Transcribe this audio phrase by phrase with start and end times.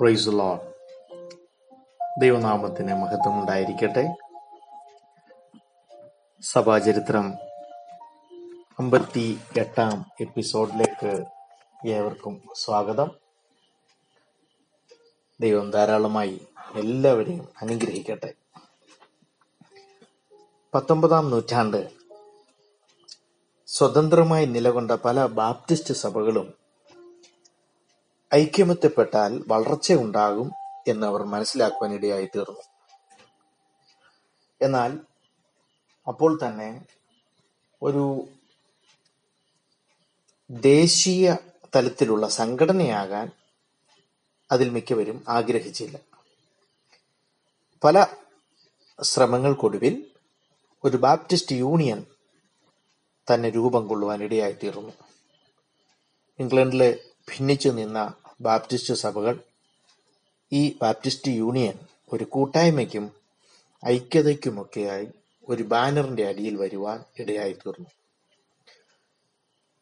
[0.00, 0.58] Price loan
[2.20, 4.14] ദൈവനാമത്തിന് മഹത്വം ഉണ്ടായിരിക്കട്ടെ.
[6.40, 7.34] സഭാചരിത്രം
[8.78, 11.24] അമ്പത്തി എട്ടാം എപ്പിസോഡിലേക്ക്
[11.88, 13.10] ഏവർക്കും സ്വാഗതം.
[15.40, 18.34] ദൈവം ധാരാളമായി എല്ലാവരെയും അനുഗ്രഹിക്കട്ടെ.
[20.74, 21.90] പത്തൊമ്പതാം നൂറ്റാണ്ട്
[23.66, 26.63] സ്വതന്ത്രമായി നിലകൊണ്ട പല ബാപ്റ്റിസ്റ്റ് സഭകളും
[28.36, 30.48] ഐക്യമത്യപ്പെട്ടാൽ വളർച്ചയുണ്ടാകും
[30.88, 32.64] എന്ന് അവർ മനസ്സിലാക്കുവാൻ ഇടയായി തീർന്നു
[34.60, 34.92] എന്നാൽ
[36.06, 36.70] അപ്പോൾ തന്നെ
[37.82, 38.04] ഒരു
[40.50, 41.36] ദേശീയ
[41.76, 43.26] തലത്തിലുള്ള സംഘടനയാകാൻ
[44.50, 45.96] അതിൽ മിക്കവരും ആഗ്രഹിച്ചില്ല
[47.82, 48.06] പല
[48.98, 49.94] ശ്രമങ്ങൾക്കൊടുവിൽ
[50.84, 52.00] ഒരു ബാപ്റ്റിസ്റ്റ് യൂണിയൻ
[53.28, 54.92] തന്നെ രൂപം കൊള്ളുവാൻ ഇടയായിത്തീർന്നു.
[56.38, 56.90] ഇംഗ്ലണ്ടിലെ
[57.30, 57.98] ഭിന്നിച്ചു നിന്ന
[58.40, 59.38] ബാപ്റ്റിസ്റ്റ് സഭകൾ
[60.52, 61.78] ഈ ബാപ്റ്റിസ്റ്റ് യൂണിയൻ
[62.12, 63.12] ഒരു കൂട്ടായ്മയ്ക്കും
[63.84, 65.08] ഐക്യതയ്ക്കുമൊക്കെയായി
[65.48, 67.90] ഒരു ബാനറിന്റെ അടിയിൽ വരുവാൻ ഇടയായി തീർന്നു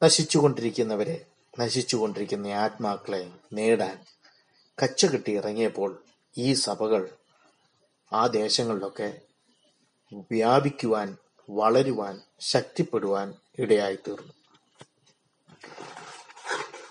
[0.03, 1.25] നശിച്ചുകൊണ്ടിരിക്കുന്നവരെ
[1.61, 3.98] നശിച്ചുകൊണ്ടിരിക്കുന്ന ആത്മാക്കളെ നേടാൻ
[4.83, 6.03] കച്ചകെട്ടി ഇറങ്ങിയപ്പോൾ
[6.39, 7.09] ഈ സഭകൾ
[8.12, 9.20] ആ ദേശങ്ങളിലൊക്കെ
[10.31, 11.16] വ്യാപിക്കുവാൻ
[11.50, 14.33] വളരുവാൻ ശക്തിപ്പെടുവാൻ ഇടയായി തീർന്നു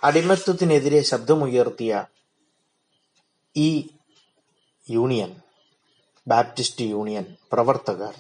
[0.04, 2.06] അടിമത്വത്തിനെതിരെ ശബ്ദമുയർത്തിയ
[3.56, 3.70] ഈ
[4.86, 5.32] യൂണിയൻ
[6.28, 8.16] ബാപ്റ്റിസ്റ്റ് യൂണിയൻ പ്രവർത്തകർ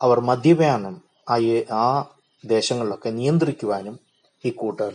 [0.00, 0.94] അവർ മദ്യപാനം
[1.28, 1.36] ആ
[1.70, 1.86] ആ
[2.44, 3.94] ദേശങ്ങളിലൊക്കെ നിയന്ത്രിക്കുവാനും
[4.44, 4.92] ഈ കൂട്ടർ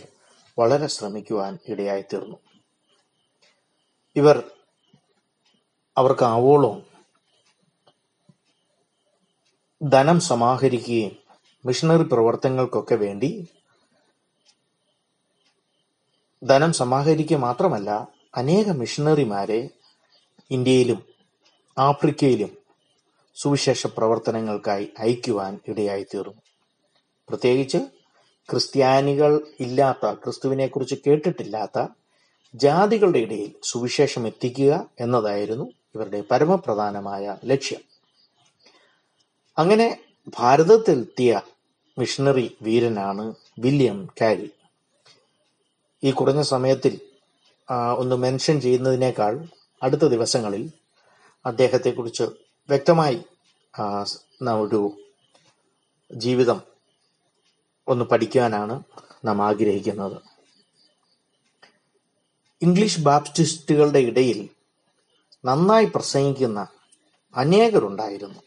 [0.58, 2.38] വളരെ ശ്രമിക്കുവാൻ ഇടയായി തീർന്നു
[4.16, 4.38] ഇവർ
[5.98, 6.76] അവർക്ക് ആവോളം
[9.82, 11.14] ധനം സമാഹരിക്കുകയും
[11.66, 13.30] മിഷണറി പ്രവർത്തനങ്ങൾക്കൊക്കെ വേണ്ടി
[16.44, 19.70] ധനം സമാഹരിക്കുക മാത്രമല്ല അനേക മിഷണറിമാരെ
[20.52, 21.04] ഇന്ത്യയിലും
[21.80, 22.58] ആഫ്രിക്കയിലും
[23.36, 26.42] സുവിശേഷ പ്രവർത്തനങ്ങൾക്കായി അയക്കുവാൻ ഇടയായി തീർന്നു
[27.30, 27.78] പ്രത്യേകിച്ച്
[28.50, 31.88] ക്രിസ്ത്യാനികൾ ഇല്ലാത്ത ക്രിസ്തുവിനെക്കുറിച്ച് കേട്ടിട്ടില്ലാത്ത
[32.56, 37.82] ജാതികളുടെ ഇടയിൽ സുവിശേഷം എത്തിക്കുക എന്നതായിരുന്നു ഇവരുടെ പരമപ്രധാനമായ ലക്ഷ്യം.
[39.58, 40.00] അങ്ങനെ
[40.40, 41.42] ഭാരതത്തിലെത്തിയ
[41.98, 44.50] മിഷണറി വീരനാണ് വില്യം കാരി.
[46.04, 46.94] ഈ കുറഞ്ഞ സമയത്തിൽ
[47.98, 49.48] ഒന്ന് മെൻഷൻ ചെയ്യുന്നതിനേക്കാൾ
[49.84, 50.72] അടുത്ത ദിവസങ്ങളിൽ
[51.46, 52.24] അദ്ദേഹത്തെക്കുറിച്ച്
[52.70, 53.24] വ്യക്തമായി
[54.60, 54.82] ഒരു
[56.12, 56.62] ജീവിതം
[57.88, 58.84] ഒന്ന് പഠിക്കാനാണ്
[59.26, 60.18] നാം ആഗ്രഹിക്കുന്നത്.
[62.62, 64.50] ഇംഗ്ലീഷ് ബാപ്റ്റിസ്റ്റുകളുടെ ഇടയിൽ
[65.46, 66.68] നന്നായി പ്രസംഗിക്കുന്ന
[67.36, 68.42] അനേകരുണ്ടായിരുന്നു.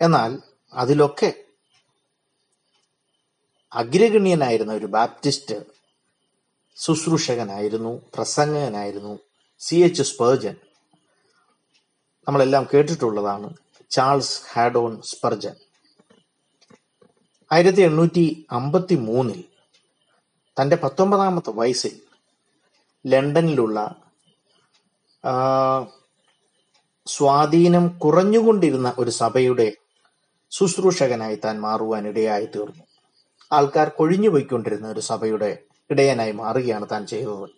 [0.00, 0.38] എന്നാൽ
[0.72, 1.32] അതിലൊക്കെ
[3.72, 5.79] അഗ്രഗണ്യനായിരുന്ന ഒരു ബാപ്റ്റിസ്റ്റ്
[6.80, 9.18] ശുശ്രൂഷകനായിരുന്നു പ്രസംഗകനായിരുന്നു
[9.58, 10.56] സി എച്ച് സ്പെർജൻ.
[12.28, 13.48] നമ്മളെല്ലാം കേട്ടിട്ടുള്ളതാണ്
[13.90, 15.54] ചാൾസ് ഹാഡോൺ സ്പെർജൻ.
[17.52, 19.44] ആയിരത്തി എണ്ണൂറ്റി അമ്പത്തി മൂന്നിൽ
[20.62, 22.00] തന്റെ പത്തൊമ്പതാമത്തെ വയസ്സിൽ
[23.06, 23.78] ലണ്ടനിലുള്ള
[27.06, 29.72] സ്വാധീനം കുറഞ്ഞുകൊണ്ടിരുന്ന ഒരു സഭയുടെ
[30.50, 32.84] ശുശ്രൂഷകനായി താൻ മാറുവാൻ ഇടയായി തീർന്നു.
[33.52, 35.50] ആൾക്കാർ കൊഴിഞ്ഞുപോയിക്കൊണ്ടിരുന്ന ഒരു സഭയുടെ
[35.90, 37.48] ഇടയനായി മാറുകയാണ് താൻ ചെയ്തത്.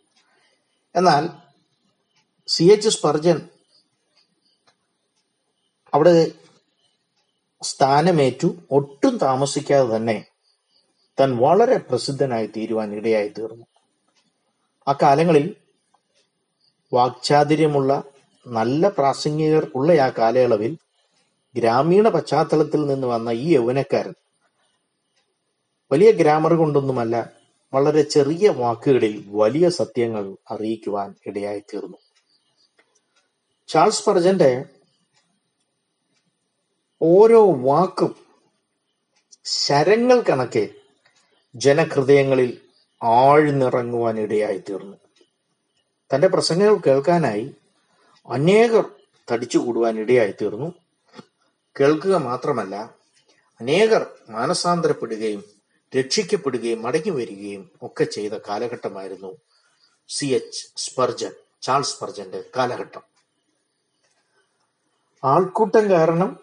[0.97, 1.29] എന്നാൽ
[2.49, 3.49] സി എച്ച് സ്പർജൻ
[5.95, 6.31] അവിടെ
[7.63, 10.27] സ്ഥാനമേറ്റു ഒട്ടും താമസിക്കാതെ തന്നെ
[11.21, 13.67] താൻ വളരെ പ്രസിദ്ധനായി തീരുവാൻ ഇടയായി തീർന്നു.
[14.89, 15.57] ആ കാലങ്ങളിൽ
[16.95, 18.03] വാക്ചാതുര്യമുള്ള
[18.47, 20.79] നല്ല പ്രാസംഗികർ ഉള്ള ആ കാലയളവിൽ
[21.57, 24.15] ഗ്രാമീണ പശ്ചാത്തലത്തിൽ നിന്ന് വന്ന ഈ യൗവനക്കാരൻ
[25.93, 27.42] വലിയ ഗ്രാമർ കൊണ്ടൊന്നുമല്ല
[27.73, 31.99] വളരെ ചെറിയ വാക്കുകളിൽ വലിയ സത്യങ്ങൾ അറിയിക്കുവാൻ ഇടയായി തീർന്നു
[33.69, 34.51] ചാൾസ് പർജന്റെ
[37.01, 38.13] ഓരോ വാക്കും
[39.45, 40.65] ശരങ്ങൾ കണക്കെ
[41.55, 42.51] ജനഹൃദയങ്ങളിൽ
[43.01, 44.97] ആഴ്ന്നിറങ്ങുവാൻ ഇടയായി തീർന്നു
[46.11, 47.47] തന്റെ പ്രസംഗങ്ങൾ കേൾക്കാനായി
[48.29, 48.85] അനേകർ
[49.29, 50.69] തടിച്ചുകൂടുവാൻ ഇടയായി തീർന്നു
[51.81, 52.77] കേൾക്കുക മാത്രമല്ല
[53.61, 55.43] അനേകർ മാനസാന്തരപ്പെടുകയും
[55.97, 59.33] രക്ഷിക്കപ്പെടുകയും മടങ്ങി വരികയും ഒക്കെ ചെയ്ത കാലഘട്ടമായിരുന്നു
[60.09, 63.03] സി എച്ച് സ്പർജൻ ചാൾസ് സ്പർജന്റെ കാലഘട്ടം.
[65.25, 66.41] ആൾക്കൂട്ടം കാരണം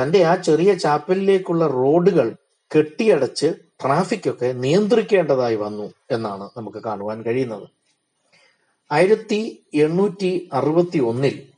[0.00, 2.36] തന്റെ ആ ചെറിയ ചാപ്പലിലേക്കുള്ള റോഡുകൾ
[2.76, 7.68] കെട്ടിയടച്ച് ട്രാഫിക്കൊക്കെ നിയന്ത്രിക്കേണ്ടതായി വന്നു എന്നാണ് നമുക്ക് കാണുവാൻ കഴിയുന്നത്.
[8.92, 11.48] ആയിരത്തി എണ്ണൂറ്റി അറുപത്തി ഒന്നിൽ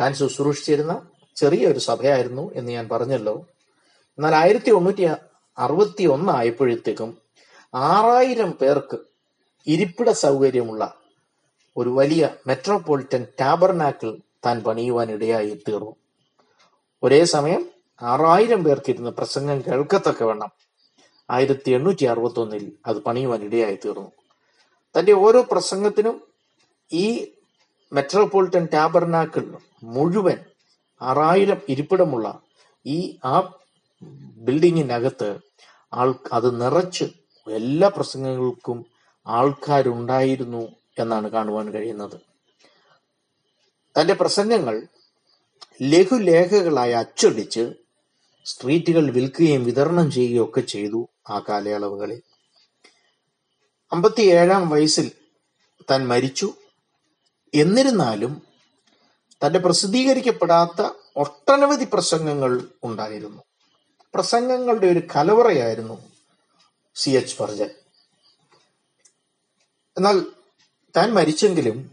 [0.00, 3.46] താൻ ശുശ്രൂഷിച്ചിരുന്ന ചെറിയ ഒരു സഭയായിരുന്നു എന്ന് ഞാൻ പറഞ്ഞല്ലോ.
[4.18, 5.02] എന്നാൽ ആയിരത്തി എണ്ണൂറ്റി
[5.58, 7.18] അറുപത്തി ഒന്നായപ്പോഴത്തേക്കും
[7.74, 8.98] ആറായിരം പേർക്ക്
[9.66, 10.94] ഇരിപ്പിട സൗകര്യമുള്ള
[11.76, 14.16] ഒരു വലിയ മെട്രോപൊളിറ്റൻ ടാബർനാക്കിൾ
[14.46, 15.96] താൻ പണിയുവാൻ ഇടയായി തീർന്നു.
[17.02, 17.70] ഒരേ സമയം
[18.02, 20.50] ആറായിരം പേർക്കിരുന്ന് പ്രസംഗം കേൾക്കത്തക്കവണ്ണം
[21.30, 24.12] ആയിരത്തി എണ്ണൂറ്റി അറുപത്തി ഒന്നിൽ അത് പണിയുവാൻ ഇടയായി തീർന്നു.
[24.98, 26.22] തന്റെ ഓരോ പ്രസംഗത്തിനും
[26.92, 27.34] ഈ
[27.92, 30.38] മെട്രോപൊളിറ്റൻ ടാബർനാക്കിൾ മുഴുവൻ
[31.02, 32.40] ആറായിരം ഇരിപ്പിടമുള്ള
[32.86, 33.52] ഈ ആ
[34.36, 35.38] ബിൽഡിങ്ങിനകത്ത്
[35.92, 37.04] ആൾ അത് നിറച്ച്
[37.50, 38.86] എല്ലാ പ്രസംഗങ്ങൾക്കും
[39.26, 42.20] ആൾക്കാരുണ്ടായിരുന്നു എന്നാണ് കാണുവാൻ കഴിയുന്നത്.
[44.00, 44.86] തന്റെ പ്രസംഗങ്ങൾ
[45.82, 47.72] ലഘുലേഖകളായി അച്ചടിച്ച്
[48.44, 52.22] സ്ട്രീറ്റുകൾ വിൽക്കുകയും വിതരണം ചെയ്യുകയും ഒക്കെ ചെയ്തു ആ കാലയളവുകളിൽ.
[53.92, 55.10] അമ്പത്തിയേഴാം വയസ്സിൽ
[55.90, 56.54] താൻ മരിച്ചു.
[57.54, 58.42] എന്നിരുന്നാലും
[59.46, 63.42] തന്റെ പ്രസിദ്ധീകരിക്കപ്പെടാത്ത ഒട്ടനവധി പ്രസംഗങ്ങൾ ഉണ്ടായിരുന്നു.
[64.16, 66.10] പ്രസംഗങ്ങളുടെ ഒരു കലവറയായിരുന്നു
[66.94, 67.70] സി എച്ച് ഫർജൻ.
[69.96, 70.26] എന്നാൽ
[70.96, 71.90] താൻ മരിച്ചെങ്കിലും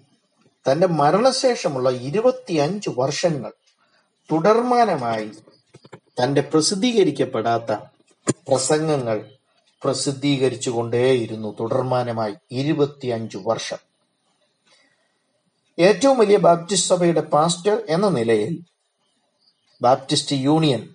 [0.72, 3.54] തന്റെ മരണശേഷമുള്ള ഇരുപത്തിയഞ്ച് വർഷങ്ങൾ
[4.32, 5.32] തുടർമാനമായി
[6.24, 7.72] തന്റെ പ്രസിദ്ധീകരിക്കപ്പെടാത്ത
[8.48, 9.32] പ്രസംഗങ്ങൾ
[9.84, 13.78] പ്രസിദ്ധീകരിച്ചുകൊണ്ടേയിരുന്നു തുടർമാനമായി ഇരുപത്തിയഞ്ച് വർഷം.
[15.80, 18.54] ഏറ്റവും വലിയ ബാപ്റ്റിസ്റ്റ് സഭയുടെ പാസ്റ്റർ എന്ന നിലയിൽ
[19.82, 20.93] ബാപ്റ്റിസ്റ്റ് യൂണിയൻ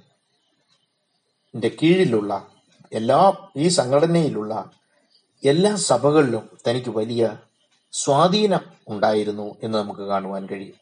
[1.67, 2.49] കീഴിലുള്ള
[2.93, 4.71] എല്ലാ ഈ സംഘടനയിലുള്ള
[5.45, 7.39] എല്ലാ സഭകളിലും തനിക്ക് വലിയ
[7.93, 10.77] സ്വാധീനം ഉണ്ടായിരുന്നു എന്ന് നമുക്ക് കാണുവാൻ കഴിയും.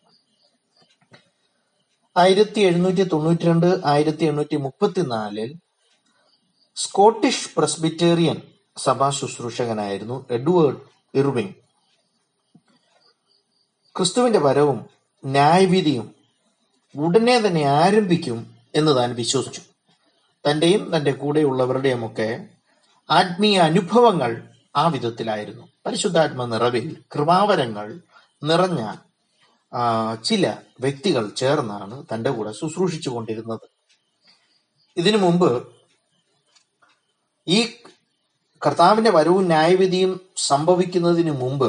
[2.18, 5.54] ആയിരത്തി എഴുന്നൂറ്റി തൊണ്ണൂറ്റി രണ്ട് ആയിരത്തി എണ്ണൂറ്റി മുപ്പത്തിനാലിൽ
[6.76, 8.40] സ്കോട്ടിഷ് പ്രസ്ബിറ്റേറിയൻ
[8.76, 10.76] സഭാ ശുശ്രൂഷകനായിരുന്നു എഡ്വേർഡ്
[11.14, 11.54] ഇർവിംഗ്
[13.96, 14.86] ക്രിസ്തുവിന്റെ വരവും
[15.24, 16.14] ന്യായവിധിയും
[16.96, 19.60] ഉടനെ തന്നെ ആരംഭിക്കും എന്ന് താൻ വിശ്വസിച്ചു.
[20.46, 22.28] തന്റെയും തന്റെ കൂടെയുള്ളവരുടെയും ഒക്കെ
[23.10, 24.32] ആത്മീയ അനുഭവങ്ങൾ
[24.76, 25.64] ആ വിധത്തിലായിരുന്നു.
[25.86, 27.86] പരിശുദ്ധാത്മ നിറവിൽ കൃപാവരങ്ങൾ
[28.42, 28.80] നിറഞ്ഞ
[30.24, 30.46] ചില
[30.80, 33.66] വ്യക്തികൾ ചേർന്നാണ് തന്റെ കൂടെ ശുശ്രൂഷിച്ചു കൊണ്ടിരുന്നത്.
[34.96, 35.50] ഇതിനു മുമ്പ്
[37.46, 37.58] ഈ
[38.62, 41.68] കർത്താവിന്റെ വരവും ന്യായവിധിയും സംഭവിക്കുന്നതിന് മുമ്പ്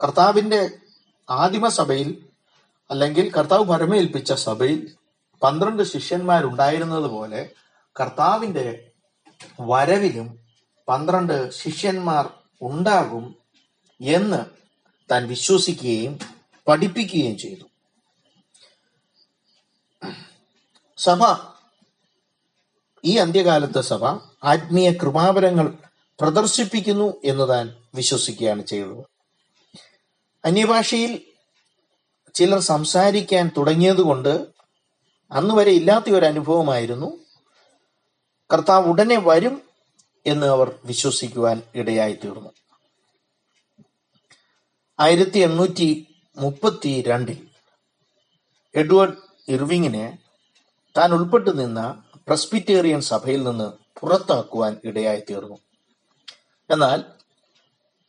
[0.00, 0.60] കർത്താവിന്റെ
[1.28, 2.08] ആദിമ സഭയിൽ
[2.90, 4.80] അല്ലെങ്കിൽ കർത്താവ് പരമേൽപ്പിച്ച സഭയിൽ
[5.42, 7.50] പന്ത്രണ്ട് ശിഷ്യന്മാരുണ്ടായിരുന്നത് പോലെ
[8.00, 8.92] കർത്താവിന്റെ
[9.60, 10.38] വരവിലും
[10.88, 12.30] പന്ത്രണ്ട് ശിഷ്യന്മാർ
[12.62, 13.36] ഉണ്ടാകും
[14.00, 14.44] എന്ന്
[15.10, 16.18] താൻ വിശ്വസിക്കുകയും
[16.68, 17.64] പഠിപ്പിക്കുകയും ചെയ്തു.
[20.96, 21.20] സഭ
[23.04, 24.04] ഈ അന്ത്യകാലത്തെ സഭ
[24.44, 25.78] ആത്മീയ കൃപാപരങ്ങൾ
[26.20, 29.04] പ്രദർശിപ്പിക്കുന്നു എന്ന് താൻ വിശ്വസിക്കുകയാണ് ചെയ്തത്.
[30.44, 31.26] അന്യഭാഷയിൽ
[32.34, 34.61] ചിലർ സംസാരിക്കാൻ തുടങ്ങിയതുകൊണ്ട്
[35.32, 37.08] അന്ന് വരെ ഇല്ലാത്ത ഒരു അനുഭവമായിരുന്നു
[38.50, 39.54] കർത്താവ് ഉടനെ വരും
[40.26, 42.50] എന്ന് അവർ വിശ്വസിക്കുവാൻ ഇടയായി തീർന്നു
[44.98, 45.88] ആയിരത്തി എണ്ണൂറ്റി
[46.36, 47.38] മുപ്പത്തി രണ്ടിൽ
[48.74, 49.16] എഡ്വേർഡ്
[49.48, 50.04] ഇർവിങ്ങിനെ
[50.96, 51.80] താൻ ഉൾപ്പെട്ടു നിന്ന
[52.28, 53.68] പ്രസ്ബിറ്റേറിയൻ സഭയിൽ നിന്ന്
[54.00, 55.56] പുറത്താക്കുവാൻ ഇടയായി തീർന്നു
[56.70, 57.00] എന്നാൽ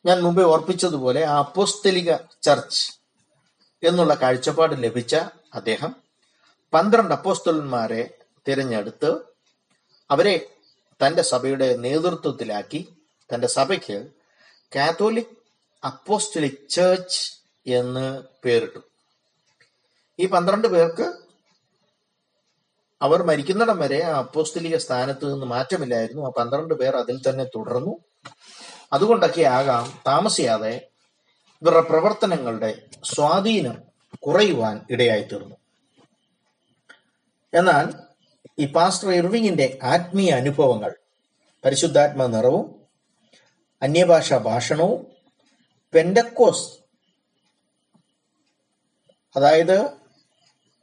[0.05, 2.11] ഞാൻ മുമ്പേ ഓർപ്പിച്ചതുപോലെ ആ അപ്പോസ്തലിക
[2.43, 2.83] ചർച്ച്
[3.83, 5.15] എന്നുള്ള കാഴ്ചപ്പാട് ലഭിച്ച
[5.53, 5.91] അദ്ദേഹം
[6.73, 8.09] പന്ത്രണ്ട് അപ്പോസ്തലന്മാരെ
[8.47, 9.19] തിരഞ്ഞെടുത്ത്
[10.11, 10.49] അവരെ
[11.05, 12.97] തന്റെ സഭയുടെ നേതൃത്വത്തിലാക്കി.
[13.33, 14.07] തന്റെ സഭയ്ക്ക്
[14.75, 15.37] കാത്തോലിക്
[15.85, 17.21] അപ്പോസ്റ്റലിക് ചേർച്ച്
[17.67, 18.79] എന്ന് പേരിട്ടു.
[20.19, 21.13] ഈ പന്ത്രണ്ട് പേർക്ക്
[23.01, 26.21] അവർ മരിക്കുന്നിടം വരെ ആ അപ്പോസ്തലിക സ്ഥാനത്ത് നിന്ന് മാറ്റമില്ലായിരുന്നു.
[26.25, 27.97] ആ പന്ത്രണ്ട് പേർ അതിൽ തന്നെ തുടർന്നു.
[28.93, 30.87] അതുകൊണ്ടൊക്കെ ആകാം താമസിയാതെ
[31.61, 33.77] ഇവരുടെ പ്രവർത്തനങ്ങളുടെ സ്വാധീനം
[34.27, 35.55] കുറയുവാൻ ഇടയായി തീർന്നു
[37.53, 37.85] എന്നാൽ
[38.59, 40.91] ഈ പാസ്റ്റർ ഇർവിങ്ങിന്റെ ആത്മീയ അനുഭവങ്ങൾ
[41.63, 42.65] പരിശുദ്ധാത്മ നിറവും
[43.81, 44.99] അന്യഭാഷാ ഭാഷണവും
[45.93, 46.67] പെൻഡക്കോസ്
[49.35, 49.77] അതായത്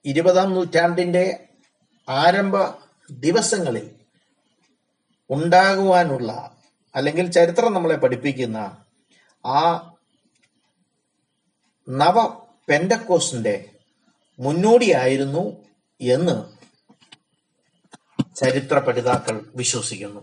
[0.05, 1.25] ഇരുപതാം നൂറ്റാണ്ടിന്റെ
[2.09, 2.57] ആരംഭ
[3.11, 3.87] ദിവസങ്ങളിൽ
[5.31, 6.31] ഉണ്ടാകുവാനുള്ള
[6.95, 8.59] അല്ലെങ്കിൽ ചരിത്രം നമ്മളെ പഠിപ്പിക്കുന്ന
[9.45, 9.63] ആ
[11.89, 12.17] നവ
[12.69, 13.55] പെൻഡക്കോസിന്റെ
[14.39, 15.45] മുന്നോടിയായിരുന്നു
[16.01, 16.37] എന്ന്
[18.41, 20.21] ചരിത്ര പഠിതാക്കൾ വിശ്വസിക്കുന്നു.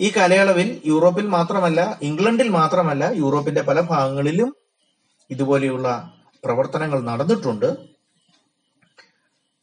[0.00, 4.50] ഈ കാലയളവിൽ യൂറോപ്പിൽ മാത്രമല്ല ഇംഗ്ലണ്ടിൽ മാത്രമല്ല യൂറോപ്പിന്റെ പല ഭാഗങ്ങളിലും
[5.30, 5.88] ഇതുപോലെയുള്ള
[6.44, 7.70] പ്രവർത്തനങ്ങൾ നടന്നിട്ടുണ്ട്.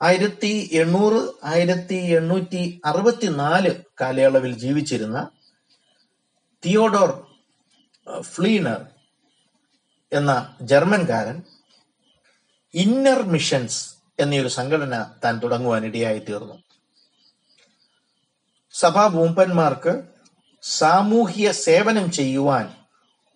[0.01, 5.17] ആയിരത്തി എണ്ണൂറ് ആയിരത്തി എണ്ണൂറ്റി അറുപത്തിനാല് കാലയളവിൽ ജീവിച്ചിരുന്ന
[6.63, 7.11] തിയോഡോർ
[8.21, 8.81] ഫ്ലീനർ
[10.11, 11.37] എന്ന ജർമ്മൻകാരൻ
[12.73, 16.63] ഇന്നർ മിഷൻസ് എന്നൊരു സംഘടന താൻ തുടങ്ങുവാനിടയായി തീർന്നു.
[18.71, 20.03] സഭാ മൂപ്പന്മാർക്ക്
[20.61, 22.73] സാമൂഹ്യ സേവനം ചെയ്യുവാൻ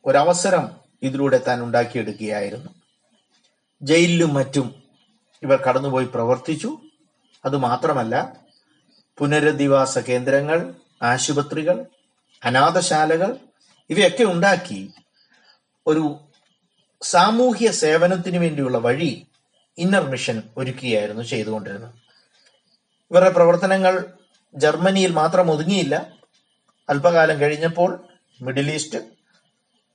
[0.05, 0.71] ഒരവസരം
[1.03, 2.71] ഇതിലൂടെ താൻ ഉണ്ടാക്കിയെടുക്കുകയായിരുന്നു.
[3.81, 4.83] ജയിലിലും മറ്റും
[5.43, 6.77] ഇവർ കടന്നുപോയി പ്രവർത്തിച്ചു.
[7.45, 8.35] അതുമാത്രമല്ല
[9.17, 10.73] പുനരധിവാസ കേന്ദ്രങ്ങൾ
[11.03, 11.85] ആശുപത്രികൾ
[12.43, 13.37] അനാഥശാലകൾ
[13.89, 14.93] ഇവയൊക്കെ ഉണ്ടാക്കി
[15.87, 16.19] ഒരു
[17.01, 19.27] സാമൂഹ്യ സേവനത്തിന് വേണ്ടിയുള്ള വഴി
[19.77, 21.93] ഇന്നർ മിഷൻ ഒരുക്കുകയായിരുന്നു ചെയ്തുകൊണ്ടിരുന്നത്.
[23.11, 24.05] ഇവരുടെ പ്രവർത്തനങ്ങൾ
[24.55, 25.95] ജർമ്മനിയിൽ മാത്രം ഒതുങ്ങിയില്ല.
[26.89, 28.07] അല്പകാലം കഴിഞ്ഞപ്പോൾ
[28.41, 28.97] മിഡിൽ ഈസ്റ്റ്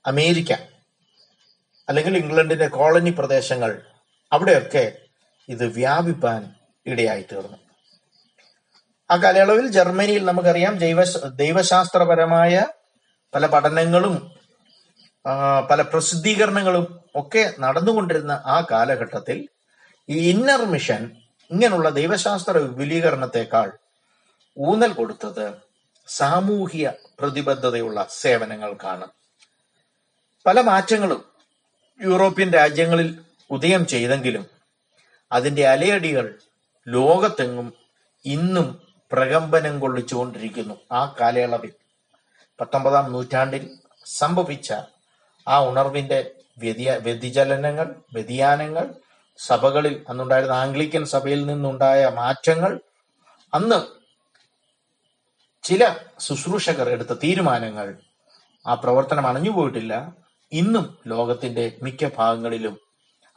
[0.07, 0.53] അമേരിക്ക
[1.89, 3.81] അല്ലെങ്കിൽ ഇംഗ്ലണ്ടിന്റെ കോളനി പ്രദേശങ്ങൾ
[4.31, 4.91] അവിടെയൊക്കെ
[5.49, 6.55] ഇത് വ്യാപിപ്പാൻ
[6.85, 7.57] ഇടയായി തീർന്നു.
[9.11, 12.65] ആ കാലയളവിൽ ജർമ്മനിയിൽ നമുക്കറിയാം ജൈവ ദൈവശാസ്ത്രപരമായ
[13.35, 14.31] പല പഠനങ്ങളും
[15.71, 19.47] പല പ്രസിദ്ധീകരണങ്ങളും ഒക്കെ നടന്നുകൊണ്ടിരുന്ന ആ കാലഘട്ടത്തിൽ
[20.09, 21.11] ഈ ഇന്നർ മിഷൻ
[21.51, 23.71] ഇങ്ങനെയുള്ള ദൈവശാസ്ത്ര വിപുലീകരണത്തെക്കാൾ
[24.57, 25.53] ഊന്നൽ കൊടുത്തത്
[26.07, 29.07] സാമൂഹിക പ്രതിബദ്ധതയുള്ള സേവനങ്ങൾക്കാണ്.
[30.45, 31.25] പല മാറ്റങ്ങളും
[32.01, 33.19] യൂറോപ്യൻ രാജ്യങ്ങളിൽ
[33.51, 34.45] ഉദയം ചെയ്തെങ്കിലും
[35.31, 36.39] അതിന്റെ അലയടികൾ
[36.87, 37.73] ലോകത്തെങ്ങും
[38.25, 40.75] ഇന്നും പ്രകമ്പനം കൊള്ളിച്ചുകൊണ്ടിരിക്കുന്നു.
[40.91, 41.71] ആ കാലയളവിൽ
[42.61, 44.73] പത്തൊമ്പതാം നൂറ്റാണ്ടിൽ സംഭവിച്ച
[45.47, 48.93] ആ ഉണർവിന്റെ വ്യതിയ വ്യതിചലനങ്ങൾ വ്യതിയാനങ്ങൾ
[49.37, 52.81] സഭകളിൽ അന്നുണ്ടായിരുന്ന ആംഗ്ലിക്കൻ സഭയിൽ നിന്നുണ്ടായ മാറ്റങ്ങൾ
[53.53, 53.97] അന്ന്
[55.63, 57.97] ചില ശുശ്രൂഷകർ എടുത്ത തീരുമാനങ്ങൾ
[58.67, 60.15] ആ പ്രവർത്തനം അണഞ്ഞുപോയിട്ടില്ല
[60.51, 62.79] ഇന്നും ലോകത്തിന്റെ മിക്ക ഭാഗങ്ങളിലും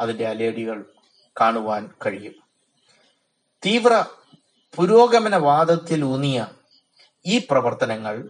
[0.00, 0.84] അതിന്റെ അലേടികൾ
[1.40, 2.34] കാണുവാൻ കഴിയും.
[3.66, 4.04] തീവ്ര
[4.76, 6.46] പുരോഗമനവാദത്തിൽ ഊന്നിയ
[7.26, 8.28] ഈ പ്രവർത്തനങ്ങൾ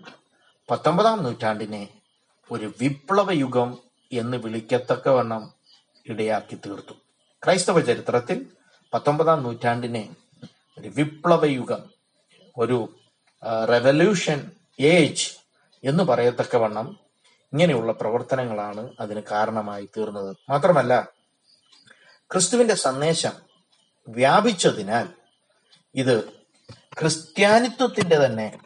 [0.71, 1.89] പത്തൊമ്പതാം നൂറ്റാണ്ടിനെ
[2.51, 3.79] ഒരു വിപ്ലവ യുഗം
[4.13, 5.55] എന്ന് വിളിക്കത്തക്കവണ്ണം
[6.07, 6.93] ഇടയാക്കി തീർത്തു.
[7.47, 8.47] ക്രൈസ്തവ ചരിത്രത്തിൽ
[8.95, 10.15] പത്തൊമ്പതാം നൂറ്റാണ്ടിനെ
[10.79, 11.91] ഒരു വിപ്ലവയുഗം
[12.57, 12.95] ഒരു
[13.69, 15.29] റെവല്യൂഷൻ ഏജ്
[15.85, 16.99] എന്ന് പറയത്തക്കവണ്ണം
[17.53, 20.37] ഇങ്ങനെയുള്ള പ്രവർത്തനങ്ങളാണ് അതിന് കാരണമായി തീർന്നത്.
[20.49, 21.09] മാത്രമല്ല
[22.31, 23.33] ക്രിസ്തുവിന്റെ സന്ദേശം
[24.09, 25.09] വ്യാപിച്ചതിനാൽ
[25.95, 26.25] ഇത്
[26.99, 28.59] ക്രിസ്ത്യാനിത്വത്തിന്റെ തന്നെ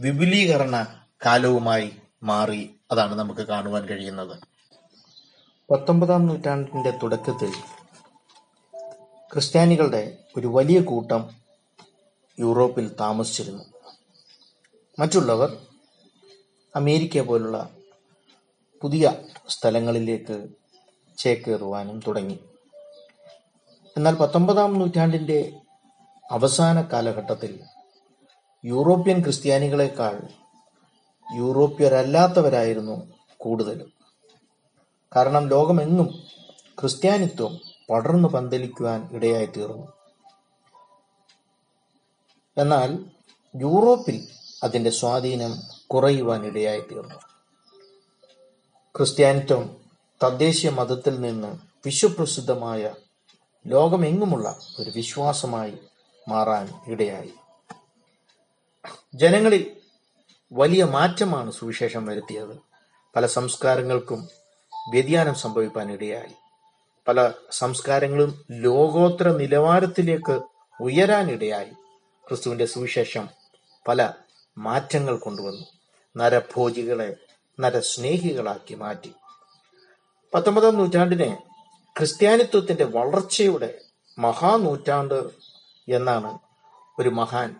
[0.00, 4.36] വിപുലീകരണ കാലവുമായി മാറി അതാണ് നമുക്ക് കാണുവാൻ കഴിയുന്നത്.
[5.70, 7.52] പത്തൊമ്പതാം നൂറ്റാണ്ടിന്റെ തുടക്കത്തിൽ
[9.32, 11.30] ക്രിസ്ത്യാനികളുടെ ഒരു വലിയ കൂട്ടം
[12.40, 13.64] യൂറോപ്പിൽ താമസിച്ചിരുന്നു.
[14.98, 15.56] മറ്റുള്ളവർ
[16.76, 17.70] അമേരിക്ക പോലുള്ള
[18.82, 19.12] പുതിയ
[19.48, 20.48] സ്ഥലങ്ങളിലേക്ക്
[21.18, 22.38] ചേക്കേറുവാനും തുടങ്ങി.
[23.96, 25.60] എന്നാൽ പത്തൊമ്പതാം നൂറ്റാണ്ടിന്റെ
[26.30, 27.60] അവസാന കാലഘട്ടത്തിൽ
[28.64, 30.28] യൂറോപ്യൻ ക്രിസ്ത്യാനികളെക്കാൾ
[31.36, 33.92] യൂറോപ്യരല്ലാത്തവരായിരുന്നു കൂടുതലും.
[35.16, 36.08] കാരണം ലോകമെങ്ങും
[36.80, 39.92] ക്രിസ്ത്യാനിത്വം പടർന്നു പന്തലിക്കുവാൻ ഇടയായി തീർന്നു.
[42.58, 43.04] എന്നാൽ
[43.56, 44.28] യൂറോപ്പിൽ
[44.62, 47.14] അതിന്റെ സ്വാധീനം കുറയുവാൻ ഇടയായി തീർന്നു.
[48.96, 49.76] ക്രിസ്ത്യാനിത്വം
[50.24, 52.94] തദ്ദേശീയ മതത്തിൽ നിന്ന് വിശ്വപ്രസിദ്ധമായ
[53.66, 55.78] ലോകമെങ്ങുമുള്ള ഒരു വിശ്വാസമായി
[56.28, 57.34] മാറാൻ ഇടയായി.
[59.14, 59.76] ജനങ്ങളിൽ
[60.52, 62.56] വലിയ മാറ്റമാണ് സുവിശേഷം വരുത്തിയത്.
[63.16, 64.28] പല സംസ്കാരങ്ങൾക്കും
[64.90, 66.45] വ്യതിയാനം സംഭവിക്കാൻ ഇടയായി.
[67.08, 70.42] പല സംസ്കാരങ്ങളും ലോകോത്തര നിലവാരത്തിലേക്ക്
[70.80, 71.70] ഉയരാനിടയായി
[72.28, 73.28] ക്രിസ്തുവിന്റെ സുവിശേഷം
[73.88, 74.12] പല
[74.58, 75.66] മാറ്റങ്ങൾ കൊണ്ടുവന്നു.
[76.16, 77.16] നരഭോജികളെ
[77.60, 79.12] നരസ്നേഹികളാക്കി മാറ്റി.
[80.34, 81.42] പത്തൊമ്പതാം നൂറ്റാണ്ടിനെ
[81.98, 83.78] ക്രിസ്ത്യാനിത്വത്തിന്റെ വളർച്ചയുടെ
[84.18, 85.30] മഹാനൂറ്റാണ്ട്
[85.88, 86.38] എന്നാണ്
[86.98, 87.56] ഒരു മഹാൻ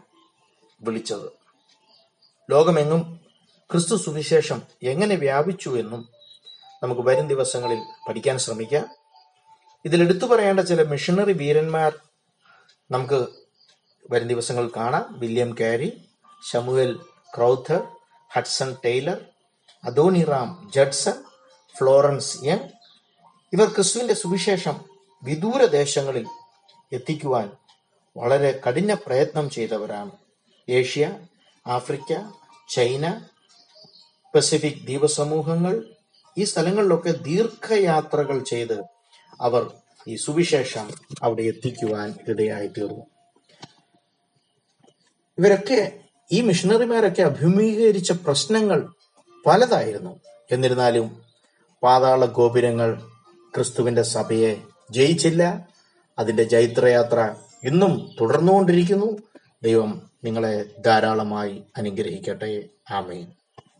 [0.81, 1.33] വിളിച്ചത്.
[2.51, 3.21] ലോകമെങ്ങും
[3.71, 6.09] ക്രിസ്തു സുവിശേഷം എങ്ങനെ വ്യാപിച്ചു എന്നും
[6.83, 9.06] നമുക്ക് വരും ദിവസങ്ങളിൽ പഠിക്കാൻ ശ്രമിക്കാം.
[9.85, 11.99] ഇതിൽ എടുത്തു പറയേണ്ട ചില മിഷണറി വീരന്മാർ
[12.91, 13.27] നമുക്ക്
[14.11, 15.19] വരും ദിവസങ്ങളിൽ കാണാം.
[15.19, 16.09] William Carey
[16.53, 17.01] Samuel
[17.37, 17.89] Crowther
[18.33, 19.25] Hudson Taylor
[19.85, 21.25] Adoniram Judson
[21.79, 22.69] Florence Young.
[23.53, 24.81] ഇവർ ക്രിസ്തുവിന്റെ സുവിശേഷം
[25.23, 26.27] വിദൂര ദേശങ്ങളിൽ
[26.93, 27.53] എത്തിക്കുവാൻ
[28.17, 30.11] വളരെ കഠിന പ്രയത്നം ചെയ്തവരാണ്.
[30.69, 31.19] ഏഷ്യ
[31.67, 32.31] ആഫ്രിക്ക
[32.69, 33.25] ചൈന
[34.35, 35.95] പസഫിക് ദ്വീപസമൂഹങ്ങൾ
[36.39, 38.96] ഈ സ്ഥലങ്ങളിലൊക്കെ ദീർഘയാത്രകൾ ചെയ്ത്
[39.41, 39.71] അവർ
[40.09, 40.91] ഈ സുവിശേഷം
[41.23, 43.07] അവിടെ എത്തിക്കുവാൻ ഇടയായി തീർന്നു
[45.39, 45.93] ഇവരൊക്കെ
[46.33, 48.93] ഈ മിഷണറിമാരൊക്കെ അഭിമുഖീകരിച്ച പ്രശ്നങ്ങൾ
[49.47, 50.21] പലതായിരുന്നു.
[50.51, 51.23] എന്നിരുന്നാലും
[51.83, 53.03] പാതാള ഗോപുരങ്ങൾ
[53.55, 54.57] ക്രിസ്തുവിന്റെ സഭയെ
[54.91, 55.69] ജയിച്ചില്ല.
[56.19, 59.19] അതിന്റെ ജൈത്രയാത്ര ഇന്നും തുടർന്നുകൊണ്ടിരിക്കുന്നു.
[59.63, 62.69] ദൈവം നിങ്ങളെ ധാരാളമായി അനുഗ്രഹിക്കട്ടെ.
[62.91, 63.36] ആമേൻ.